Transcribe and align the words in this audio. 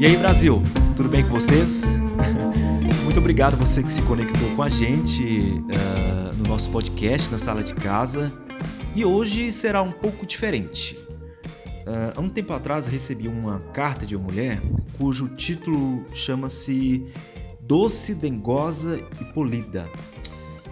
E 0.00 0.06
aí, 0.06 0.16
Brasil, 0.16 0.62
tudo 0.96 1.08
bem 1.08 1.24
com 1.24 1.30
vocês? 1.30 1.98
Muito 3.02 3.18
obrigado 3.18 3.56
você 3.56 3.82
que 3.82 3.90
se 3.90 4.00
conectou 4.02 4.48
com 4.54 4.62
a 4.62 4.68
gente 4.68 5.40
uh, 5.40 6.36
no 6.36 6.44
nosso 6.48 6.70
podcast 6.70 7.28
na 7.28 7.36
sala 7.36 7.64
de 7.64 7.74
casa. 7.74 8.32
E 8.94 9.04
hoje 9.04 9.50
será 9.50 9.82
um 9.82 9.90
pouco 9.90 10.24
diferente. 10.24 10.94
Uh, 11.84 12.14
há 12.14 12.20
um 12.20 12.28
tempo 12.30 12.52
atrás 12.52 12.86
recebi 12.86 13.26
uma 13.26 13.58
carta 13.72 14.06
de 14.06 14.14
uma 14.14 14.26
mulher 14.26 14.62
cujo 14.96 15.34
título 15.34 16.04
chama-se 16.14 17.04
Doce, 17.60 18.14
Dengosa 18.14 19.00
e 19.20 19.24
Polida. 19.32 19.90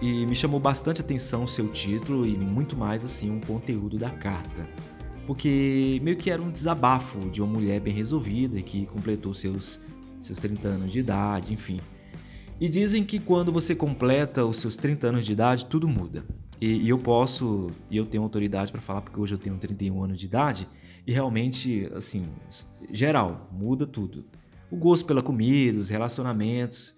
E 0.00 0.24
me 0.24 0.36
chamou 0.36 0.60
bastante 0.60 1.00
atenção 1.00 1.42
o 1.42 1.48
seu 1.48 1.66
título 1.68 2.24
e 2.24 2.36
muito 2.36 2.76
mais 2.76 3.04
assim 3.04 3.36
o 3.36 3.44
conteúdo 3.44 3.98
da 3.98 4.10
carta 4.10 4.68
porque 5.26 6.00
meio 6.02 6.16
que 6.16 6.30
era 6.30 6.40
um 6.40 6.50
desabafo 6.50 7.28
de 7.30 7.42
uma 7.42 7.52
mulher 7.52 7.80
bem 7.80 7.92
resolvida 7.92 8.60
que 8.62 8.86
completou 8.86 9.34
seus, 9.34 9.80
seus 10.20 10.38
30 10.38 10.68
anos 10.68 10.92
de 10.92 11.00
idade, 11.00 11.52
enfim. 11.52 11.80
E 12.60 12.68
dizem 12.68 13.04
que 13.04 13.18
quando 13.18 13.52
você 13.52 13.74
completa 13.74 14.44
os 14.44 14.58
seus 14.58 14.76
30 14.76 15.08
anos 15.08 15.26
de 15.26 15.32
idade, 15.32 15.66
tudo 15.66 15.88
muda. 15.88 16.24
E, 16.60 16.76
e 16.84 16.88
eu 16.88 16.98
posso, 16.98 17.68
e 17.90 17.96
eu 17.96 18.06
tenho 18.06 18.22
autoridade 18.22 18.72
para 18.72 18.80
falar 18.80 19.02
porque 19.02 19.20
hoje 19.20 19.34
eu 19.34 19.38
tenho 19.38 19.56
31 19.58 20.02
anos 20.02 20.18
de 20.18 20.26
idade, 20.26 20.68
e 21.06 21.12
realmente, 21.12 21.88
assim, 21.94 22.28
geral, 22.90 23.48
muda 23.52 23.86
tudo. 23.86 24.24
O 24.70 24.76
gosto 24.76 25.06
pela 25.06 25.22
comida, 25.22 25.78
os 25.78 25.88
relacionamentos. 25.88 26.94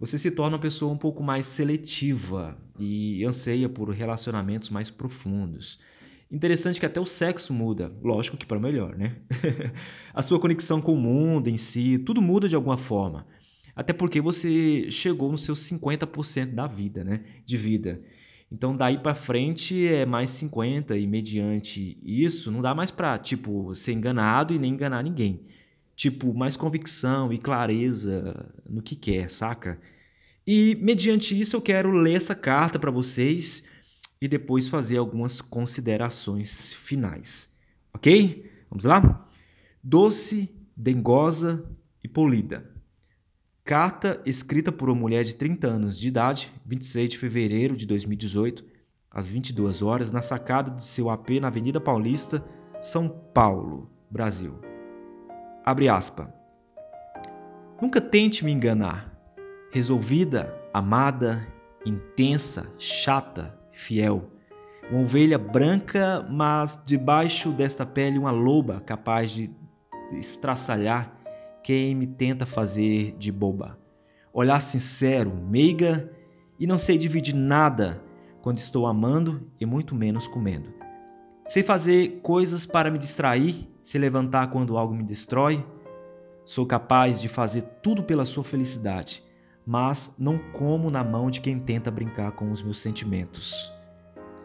Você 0.00 0.18
se 0.18 0.30
torna 0.30 0.56
uma 0.56 0.60
pessoa 0.62 0.92
um 0.92 0.96
pouco 0.96 1.22
mais 1.22 1.46
seletiva 1.46 2.58
e 2.78 3.24
anseia 3.24 3.68
por 3.68 3.88
relacionamentos 3.90 4.70
mais 4.70 4.90
profundos. 4.90 5.78
Interessante 6.30 6.80
que 6.80 6.86
até 6.86 7.00
o 7.00 7.06
sexo 7.06 7.52
muda, 7.52 7.92
lógico 8.02 8.36
que 8.36 8.46
para 8.46 8.58
melhor, 8.58 8.96
né? 8.96 9.16
a 10.12 10.22
sua 10.22 10.40
conexão 10.40 10.80
com 10.80 10.94
o 10.94 11.00
mundo 11.00 11.48
em 11.48 11.56
si, 11.56 11.98
tudo 11.98 12.20
muda 12.20 12.48
de 12.48 12.56
alguma 12.56 12.76
forma. 12.76 13.26
Até 13.76 13.92
porque 13.92 14.20
você 14.20 14.90
chegou 14.90 15.30
nos 15.30 15.44
seus 15.44 15.60
50% 15.60 16.54
da 16.54 16.66
vida, 16.66 17.04
né? 17.04 17.20
De 17.44 17.56
vida. 17.56 18.00
Então 18.50 18.76
daí 18.76 18.98
para 18.98 19.14
frente 19.14 19.86
é 19.86 20.06
mais 20.06 20.30
50 20.30 20.96
e 20.96 21.06
mediante 21.06 21.98
isso 22.04 22.50
não 22.50 22.62
dá 22.62 22.74
mais 22.74 22.90
para 22.90 23.18
tipo 23.18 23.74
ser 23.74 23.92
enganado 23.92 24.54
e 24.54 24.58
nem 24.58 24.72
enganar 24.72 25.02
ninguém. 25.02 25.44
Tipo, 25.96 26.34
mais 26.34 26.56
convicção 26.56 27.32
e 27.32 27.38
clareza 27.38 28.52
no 28.68 28.82
que 28.82 28.96
quer, 28.96 29.30
saca? 29.30 29.78
E 30.46 30.76
mediante 30.80 31.38
isso 31.38 31.56
eu 31.56 31.60
quero 31.60 31.92
ler 31.92 32.14
essa 32.14 32.34
carta 32.34 32.78
para 32.78 32.90
vocês 32.90 33.64
e 34.24 34.28
depois 34.28 34.68
fazer 34.68 34.96
algumas 34.96 35.42
considerações 35.42 36.72
finais. 36.72 37.54
Ok? 37.92 38.50
Vamos 38.70 38.86
lá? 38.86 39.28
Doce, 39.82 40.48
dengosa 40.74 41.70
e 42.02 42.08
polida. 42.08 42.72
Carta 43.62 44.22
escrita 44.24 44.72
por 44.72 44.88
uma 44.88 44.98
mulher 44.98 45.24
de 45.24 45.34
30 45.34 45.66
anos 45.66 45.98
de 45.98 46.08
idade, 46.08 46.50
26 46.64 47.10
de 47.10 47.18
fevereiro 47.18 47.76
de 47.76 47.84
2018, 47.86 48.64
às 49.10 49.30
22 49.30 49.82
horas, 49.82 50.10
na 50.10 50.22
sacada 50.22 50.70
de 50.70 50.82
seu 50.82 51.10
AP 51.10 51.38
na 51.38 51.48
Avenida 51.48 51.78
Paulista, 51.78 52.42
São 52.80 53.10
Paulo, 53.10 53.90
Brasil. 54.10 54.58
Abre 55.66 55.86
aspas. 55.86 56.28
Nunca 57.78 58.00
tente 58.00 58.42
me 58.42 58.52
enganar. 58.52 59.14
Resolvida, 59.70 60.58
amada, 60.72 61.46
intensa, 61.84 62.66
chata, 62.78 63.62
fiel. 63.74 64.30
Uma 64.90 65.00
ovelha 65.00 65.38
branca, 65.38 66.26
mas 66.30 66.82
debaixo 66.86 67.50
desta 67.50 67.84
pele 67.84 68.18
uma 68.18 68.30
loba 68.30 68.80
capaz 68.80 69.30
de 69.30 69.50
estraçalhar 70.12 71.12
quem 71.62 71.94
me 71.94 72.06
tenta 72.06 72.46
fazer 72.46 73.16
de 73.18 73.32
boba. 73.32 73.78
Olhar 74.32 74.60
sincero, 74.60 75.34
meiga 75.34 76.10
e 76.58 76.66
não 76.66 76.78
sei 76.78 76.98
dividir 76.98 77.34
nada 77.34 78.02
quando 78.42 78.58
estou 78.58 78.86
amando 78.86 79.50
e 79.58 79.64
muito 79.64 79.94
menos 79.94 80.26
comendo. 80.26 80.72
Sei 81.46 81.62
fazer 81.62 82.20
coisas 82.22 82.66
para 82.66 82.90
me 82.90 82.98
distrair, 82.98 83.68
se 83.82 83.98
levantar 83.98 84.48
quando 84.48 84.76
algo 84.76 84.94
me 84.94 85.02
destrói. 85.02 85.64
Sou 86.44 86.66
capaz 86.66 87.20
de 87.20 87.28
fazer 87.28 87.62
tudo 87.82 88.02
pela 88.02 88.24
sua 88.24 88.44
felicidade 88.44 89.22
mas 89.66 90.14
não 90.18 90.38
como 90.52 90.90
na 90.90 91.02
mão 91.02 91.30
de 91.30 91.40
quem 91.40 91.58
tenta 91.58 91.90
brincar 91.90 92.32
com 92.32 92.50
os 92.50 92.62
meus 92.62 92.80
sentimentos. 92.80 93.72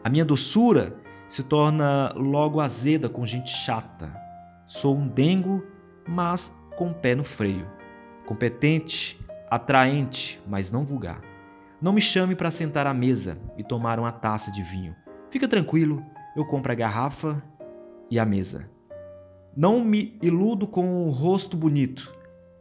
A 0.03 0.09
minha 0.09 0.23
doçura 0.23 0.95
se 1.27 1.43
torna 1.43 2.13
logo 2.15 2.59
azeda 2.61 3.09
com 3.09 3.25
gente 3.25 3.49
chata. 3.49 4.09
Sou 4.65 4.95
um 4.97 5.07
dengo, 5.07 5.63
mas 6.07 6.55
com 6.77 6.91
o 6.91 6.93
pé 6.93 7.15
no 7.15 7.23
freio. 7.23 7.67
Competente, 8.25 9.19
atraente, 9.49 10.41
mas 10.47 10.71
não 10.71 10.83
vulgar. 10.83 11.21
Não 11.81 11.93
me 11.93 12.01
chame 12.01 12.35
para 12.35 12.51
sentar 12.51 12.87
à 12.87 12.93
mesa 12.93 13.37
e 13.57 13.63
tomar 13.63 13.99
uma 13.99 14.11
taça 14.11 14.51
de 14.51 14.61
vinho. 14.61 14.95
Fica 15.29 15.47
tranquilo, 15.47 16.03
eu 16.35 16.45
compro 16.45 16.71
a 16.71 16.75
garrafa 16.75 17.41
e 18.09 18.17
a 18.17 18.25
mesa. 18.25 18.69
Não 19.55 19.83
me 19.83 20.17
iludo 20.21 20.67
com 20.67 21.05
o 21.05 21.11
rosto 21.11 21.57
bonito. 21.57 22.13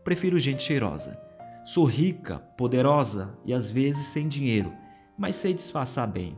Prefiro 0.02 0.38
gente 0.38 0.62
cheirosa. 0.62 1.27
Sou 1.68 1.84
rica, 1.84 2.38
poderosa 2.56 3.38
e 3.44 3.52
às 3.52 3.70
vezes 3.70 4.06
sem 4.06 4.26
dinheiro, 4.26 4.72
mas 5.18 5.36
sei 5.36 5.52
disfarçar 5.52 6.08
bem. 6.08 6.34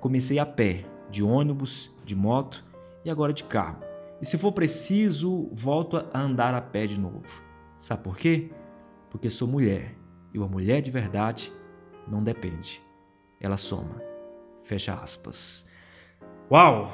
Comecei 0.00 0.36
a 0.40 0.44
pé, 0.44 0.84
de 1.08 1.22
ônibus, 1.22 1.94
de 2.04 2.16
moto 2.16 2.64
e 3.04 3.08
agora 3.08 3.32
de 3.32 3.44
carro. 3.44 3.78
E 4.20 4.26
se 4.26 4.36
for 4.36 4.50
preciso, 4.50 5.48
volto 5.52 5.96
a 6.12 6.20
andar 6.20 6.54
a 6.54 6.60
pé 6.60 6.88
de 6.88 6.98
novo. 6.98 7.22
Sabe 7.78 8.02
por 8.02 8.16
quê? 8.16 8.50
Porque 9.10 9.30
sou 9.30 9.46
mulher 9.46 9.96
e 10.32 10.38
uma 10.38 10.48
mulher 10.48 10.82
de 10.82 10.90
verdade 10.90 11.52
não 12.08 12.20
depende. 12.20 12.82
Ela 13.40 13.56
soma. 13.56 14.02
Fecha 14.60 14.94
aspas. 14.94 15.68
Uau! 16.50 16.92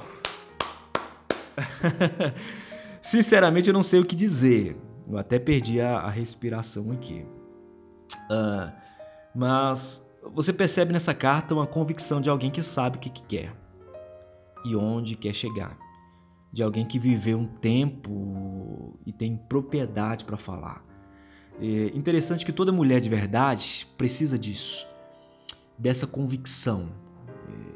Sinceramente, 3.01 3.69
eu 3.69 3.73
não 3.73 3.83
sei 3.83 4.01
o 4.01 4.05
que 4.05 4.15
dizer. 4.15 4.77
Eu 5.09 5.17
até 5.17 5.39
perdi 5.39 5.81
a, 5.81 6.01
a 6.01 6.11
respiração 6.11 6.93
aqui. 6.93 7.25
Uh, 8.31 8.73
mas 9.35 10.11
você 10.35 10.53
percebe 10.53 10.93
nessa 10.93 11.15
carta 11.15 11.55
uma 11.55 11.67
convicção 11.67 12.21
de 12.21 12.29
alguém 12.29 12.51
que 12.51 12.63
sabe 12.63 12.97
o 12.97 13.01
que, 13.01 13.11
que 13.11 13.23
quer 13.23 13.53
e 14.65 14.77
onde 14.77 15.17
quer 15.17 15.35
chegar. 15.35 15.79
De 16.53 16.63
alguém 16.63 16.85
que 16.85 16.99
viveu 16.99 17.39
um 17.39 17.47
tempo 17.47 18.99
e 19.07 19.13
tem 19.13 19.37
propriedade 19.37 20.25
para 20.25 20.37
falar. 20.37 20.85
É 21.61 21.97
interessante 21.97 22.45
que 22.45 22.53
toda 22.53 22.73
mulher 22.73 23.01
de 23.01 23.09
verdade 23.09 23.87
precisa 23.97 24.39
disso, 24.39 24.87
dessa 25.79 26.07
convicção. 26.07 26.89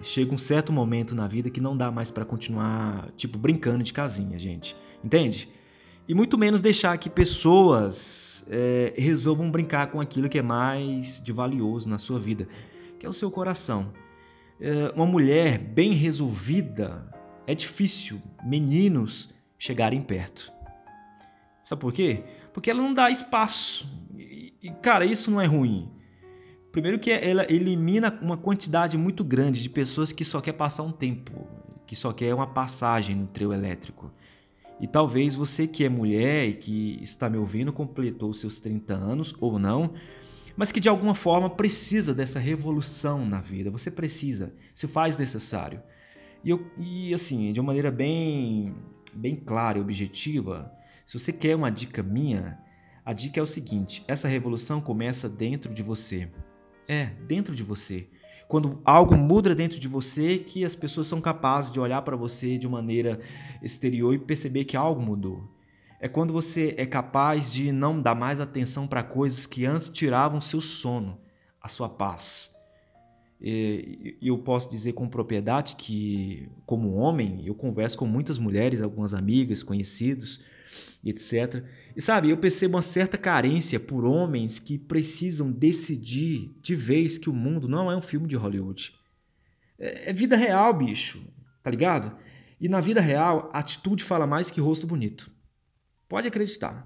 É, 0.01 0.03
chega 0.03 0.35
um 0.35 0.39
certo 0.39 0.73
momento 0.73 1.15
na 1.15 1.29
vida 1.29 1.51
que 1.51 1.61
não 1.61 1.77
dá 1.77 1.91
mais 1.91 2.11
para 2.11 2.25
continuar, 2.25 3.11
tipo, 3.17 3.39
brincando 3.39 3.85
de 3.85 3.93
casinha, 3.93 4.39
gente. 4.39 4.77
Entende? 5.05 5.49
E 6.07 6.15
muito 6.15 6.37
menos 6.37 6.61
deixar 6.61 6.99
que 6.99 7.09
pessoas 7.09 8.45
é, 8.51 8.93
resolvam 8.97 9.51
brincar 9.51 9.91
com 9.91 10.01
aquilo 10.01 10.29
que 10.29 10.39
é 10.39 10.43
mais 10.43 11.23
de 11.23 11.33
valioso 11.33 11.89
na 11.89 11.97
sua 11.97 12.21
vida, 12.21 12.47
que 12.99 13.07
é 13.07 13.09
o 13.09 13.13
seu 13.13 13.31
coração. 13.31 13.91
É, 14.61 14.93
uma 14.95 15.07
mulher 15.07 15.57
bem 15.57 15.95
resolvida 15.95 17.11
é 17.47 17.55
difícil 17.55 18.21
meninos 18.45 19.35
chegarem 19.59 20.03
perto. 20.03 20.53
Sabe 21.65 21.81
por 21.81 21.93
quê? 21.93 22.23
Porque 22.53 22.71
ela 22.71 22.83
não 22.83 22.93
dá 22.93 23.11
espaço. 23.11 23.91
E, 24.19 24.71
cara, 24.83 25.07
isso 25.07 25.31
não 25.31 25.41
é 25.41 25.47
ruim. 25.47 25.91
Primeiro 26.71 26.99
que 26.99 27.11
ela 27.11 27.51
elimina 27.51 28.19
uma 28.21 28.37
quantidade 28.37 28.99
muito 28.99 29.25
grande 29.25 29.63
de 29.63 29.71
pessoas 29.71 30.13
que 30.13 30.25
só 30.25 30.41
quer 30.41 30.53
passar 30.53 30.83
um 30.83 30.93
tempo, 30.93 31.47
que 31.87 31.97
só 31.97 32.13
quer 32.13 32.35
uma 32.35 32.47
passagem 32.47 33.17
no 33.17 33.27
trio 33.27 33.53
elétrico. 33.55 34.13
E 34.81 34.87
talvez 34.87 35.35
você 35.35 35.67
que 35.67 35.85
é 35.85 35.89
mulher 35.89 36.49
e 36.49 36.55
que 36.55 36.99
está 37.03 37.31
me 37.31 37.39
ouvindo 37.39 37.73
completou 37.73 38.33
seus 38.33 38.59
30 38.59 38.95
anos 38.95 39.35
ou 39.41 39.59
não, 39.59 39.95
mas 40.57 40.71
que 40.71 40.81
de 40.81 40.89
alguma 40.89 41.15
forma 41.15 41.49
precisa 41.49 42.15
dessa 42.15 42.39
revolução 42.39 43.27
na 43.27 43.41
vida. 43.41 43.71
Você 43.71 43.91
precisa, 43.91 44.53
se 44.75 44.87
faz 44.87 45.17
necessário. 45.17 45.83
E, 46.45 46.51
eu, 46.51 46.67
e 46.79 47.15
assim, 47.15 47.53
de 47.53 47.61
uma 47.61 47.69
maneira 47.69 47.91
bem, 47.91 48.75
bem 49.15 49.37
clara 49.37 49.79
e 49.79 49.81
objetiva, 49.81 50.73
se 51.07 51.19
você 51.19 51.33
quer 51.33 51.57
uma 51.57 51.71
dica 51.71 52.03
minha, 52.03 52.59
a 53.05 53.13
dica 53.13 53.41
é 53.41 53.43
o 53.43 53.47
seguinte: 53.47 54.05
essa 54.07 54.29
revolução 54.29 54.81
começa 54.81 55.29
dentro 55.29 55.73
de 55.73 55.83
você. 55.83 56.31
É, 56.87 57.07
dentro 57.27 57.55
de 57.55 57.63
você 57.63 58.09
quando 58.49 58.81
algo 58.85 59.17
muda 59.17 59.55
dentro 59.55 59.79
de 59.79 59.89
você 59.89 60.39
que 60.39 60.65
as 60.65 60.75
pessoas 60.77 61.07
são 61.07 61.21
capazes 61.21 61.71
de 61.71 61.81
olhar 61.81 62.03
para 62.03 62.17
você 62.17 62.59
de 62.59 62.69
maneira 62.69 63.19
exterior 63.63 64.15
e 64.15 64.19
perceber 64.19 64.65
que 64.65 64.77
algo 64.77 65.01
mudou. 65.01 65.49
É 66.01 66.09
quando 66.09 66.33
você 66.33 66.75
é 66.77 66.85
capaz 66.85 67.53
de 67.53 67.73
não 67.73 68.01
dar 68.01 68.15
mais 68.15 68.41
atenção 68.41 68.87
para 68.87 69.03
coisas 69.03 69.47
que 69.47 69.65
antes 69.65 69.89
tiravam 69.89 70.41
seu 70.41 70.61
sono, 70.61 71.19
a 71.61 71.69
sua 71.69 71.89
paz. 71.89 72.55
E 73.41 74.17
eu 74.23 74.39
posso 74.39 74.71
dizer 74.71 74.93
com 74.93 75.09
propriedade 75.09 75.77
que, 75.77 76.49
como 76.65 76.95
homem, 76.95 77.43
eu 77.45 77.55
converso 77.55 77.99
com 77.99 78.07
muitas 78.07 78.39
mulheres, 78.39 78.81
algumas 78.81 79.13
amigas, 79.15 79.63
conhecidos, 79.63 80.41
etc. 81.05 81.65
E 81.97 82.01
sabe, 82.01 82.31
eu 82.31 82.37
percebo 82.37 82.77
uma 82.77 82.83
certa 82.83 83.17
carência 83.17 83.79
por 83.79 84.05
homens 84.05 84.59
que 84.59 84.79
precisam 84.79 85.51
decidir 85.51 86.55
de 86.61 86.75
vez 86.75 87.19
que 87.19 87.31
o 87.31 87.35
mundo 87.35 87.69
não 87.69 87.91
é 87.91 87.97
um 87.97 88.03
filme 88.03 88.27
de 88.27 88.37
Hollywood. 88.37 88.95
É, 89.79 90.11
é 90.11 90.13
vida 90.13 90.37
real, 90.37 90.73
bicho, 90.75 91.27
tá 91.63 91.71
ligado? 91.71 92.17
E 92.61 92.69
na 92.69 92.81
vida 92.81 93.01
real, 93.01 93.51
atitude 93.53 94.03
fala 94.03 94.27
mais 94.27 94.51
que 94.51 94.61
rosto 94.61 94.87
bonito. 94.87 95.31
Pode 96.09 96.29
acreditar. 96.29 96.85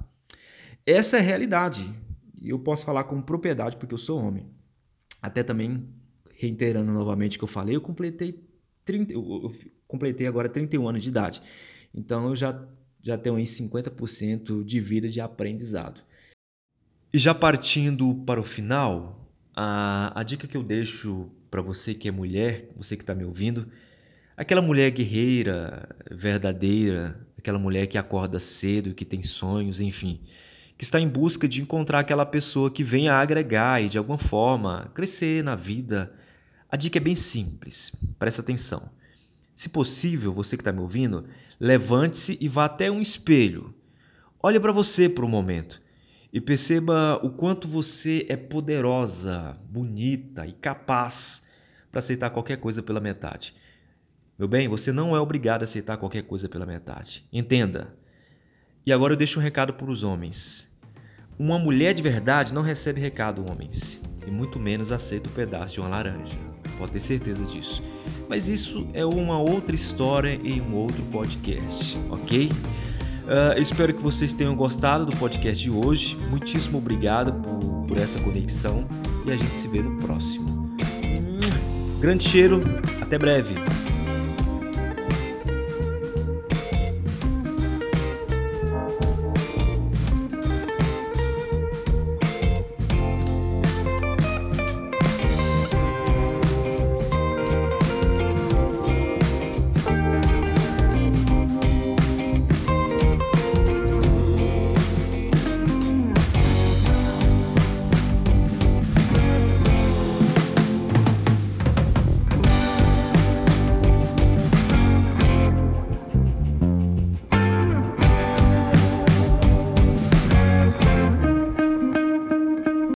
Essa 0.84 1.18
é 1.18 1.20
a 1.20 1.22
realidade. 1.22 1.94
E 2.40 2.50
eu 2.50 2.58
posso 2.58 2.84
falar 2.84 3.04
com 3.04 3.20
propriedade 3.20 3.76
porque 3.76 3.94
eu 3.94 3.98
sou 3.98 4.18
homem. 4.18 4.50
Até 5.20 5.42
também, 5.42 5.88
reiterando 6.34 6.92
novamente 6.92 7.36
o 7.36 7.38
que 7.38 7.44
eu 7.44 7.48
falei, 7.48 7.76
eu 7.76 7.80
completei, 7.80 8.42
30, 8.84 9.12
eu 9.12 9.52
completei 9.86 10.26
agora 10.26 10.48
31 10.48 10.88
anos 10.88 11.02
de 11.02 11.08
idade. 11.08 11.42
Então 11.92 12.28
eu 12.28 12.36
já, 12.36 12.52
já 13.02 13.16
tenho 13.16 13.36
aí 13.36 13.44
50% 13.44 14.64
de 14.64 14.80
vida 14.80 15.08
de 15.08 15.20
aprendizado. 15.20 16.02
E 17.12 17.18
já 17.18 17.34
partindo 17.34 18.14
para 18.26 18.40
o 18.40 18.44
final, 18.44 19.30
a, 19.54 20.12
a 20.18 20.22
dica 20.22 20.46
que 20.46 20.56
eu 20.56 20.62
deixo 20.62 21.30
para 21.50 21.62
você 21.62 21.94
que 21.94 22.08
é 22.08 22.10
mulher, 22.10 22.70
você 22.76 22.96
que 22.96 23.02
está 23.02 23.14
me 23.14 23.24
ouvindo, 23.24 23.68
aquela 24.36 24.60
mulher 24.60 24.90
guerreira, 24.90 25.88
verdadeira, 26.10 27.26
aquela 27.38 27.58
mulher 27.58 27.86
que 27.86 27.96
acorda 27.96 28.38
cedo, 28.38 28.94
que 28.94 29.04
tem 29.04 29.22
sonhos, 29.22 29.80
enfim 29.80 30.20
que 30.78 30.84
está 30.84 31.00
em 31.00 31.08
busca 31.08 31.48
de 31.48 31.60
encontrar 31.60 31.98
aquela 31.98 32.24
pessoa 32.24 32.70
que 32.70 32.84
venha 32.84 33.14
agregar 33.14 33.82
e 33.82 33.88
de 33.88 33.98
alguma 33.98 34.16
forma 34.16 34.88
crescer 34.94 35.42
na 35.42 35.56
vida. 35.56 36.08
A 36.70 36.76
dica 36.76 36.98
é 36.98 37.00
bem 37.00 37.16
simples, 37.16 37.90
presta 38.16 38.40
atenção. 38.40 38.88
Se 39.58 39.70
possível, 39.70 40.32
você 40.32 40.56
que 40.56 40.60
está 40.60 40.70
me 40.70 40.78
ouvindo, 40.78 41.24
levante-se 41.58 42.38
e 42.40 42.46
vá 42.46 42.66
até 42.66 42.88
um 42.92 43.00
espelho. 43.00 43.74
Olhe 44.40 44.60
para 44.60 44.70
você 44.70 45.08
por 45.08 45.24
um 45.24 45.28
momento 45.28 45.82
e 46.32 46.40
perceba 46.40 47.18
o 47.24 47.30
quanto 47.30 47.66
você 47.66 48.24
é 48.28 48.36
poderosa, 48.36 49.56
bonita 49.68 50.46
e 50.46 50.52
capaz 50.52 51.48
para 51.90 51.98
aceitar 51.98 52.30
qualquer 52.30 52.58
coisa 52.58 52.84
pela 52.84 53.00
metade. 53.00 53.52
Meu 54.38 54.46
bem, 54.46 54.68
você 54.68 54.92
não 54.92 55.16
é 55.16 55.20
obrigado 55.20 55.62
a 55.62 55.64
aceitar 55.64 55.96
qualquer 55.96 56.22
coisa 56.22 56.48
pela 56.48 56.64
metade. 56.64 57.26
Entenda. 57.32 57.96
E 58.86 58.92
agora 58.92 59.14
eu 59.14 59.18
deixo 59.18 59.40
um 59.40 59.42
recado 59.42 59.74
para 59.74 59.90
os 59.90 60.04
homens. 60.04 60.72
Uma 61.36 61.58
mulher 61.58 61.94
de 61.94 62.02
verdade 62.02 62.54
não 62.54 62.62
recebe 62.62 63.00
recado, 63.00 63.44
homens, 63.50 64.00
e 64.28 64.30
muito 64.30 64.58
menos 64.58 64.92
aceita 64.92 65.28
o 65.28 65.32
um 65.32 65.34
pedaço 65.34 65.74
de 65.74 65.80
uma 65.80 65.88
laranja. 65.88 66.36
Pode 66.78 66.92
ter 66.92 67.00
certeza 67.00 67.44
disso. 67.44 67.82
Mas 68.28 68.48
isso 68.48 68.86
é 68.92 69.04
uma 69.04 69.38
outra 69.38 69.74
história 69.74 70.38
em 70.44 70.60
um 70.60 70.74
outro 70.74 71.02
podcast, 71.10 71.98
ok? 72.10 72.46
Uh, 72.48 73.60
espero 73.60 73.92
que 73.92 74.02
vocês 74.02 74.32
tenham 74.32 74.54
gostado 74.54 75.06
do 75.06 75.16
podcast 75.16 75.62
de 75.62 75.70
hoje. 75.70 76.16
Muitíssimo 76.30 76.78
obrigado 76.78 77.32
por, 77.32 77.86
por 77.88 77.98
essa 77.98 78.18
conexão 78.20 78.86
e 79.26 79.32
a 79.32 79.36
gente 79.36 79.56
se 79.56 79.66
vê 79.66 79.82
no 79.82 79.98
próximo. 79.98 80.68
Grande 82.00 82.24
cheiro, 82.24 82.60
até 83.00 83.18
breve. 83.18 83.54